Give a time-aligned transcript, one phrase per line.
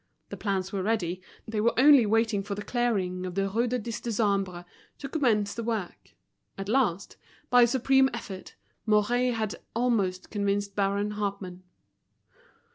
[0.29, 3.77] The plans were ready, they were only waiting for the clearing of the Rue du
[3.77, 4.65] Dix Décembre
[4.97, 6.15] to commence the work.
[6.57, 7.17] At last,
[7.51, 8.55] by a supreme effort,
[8.87, 11.61] Mouret had almost convinced Baron Hartmann.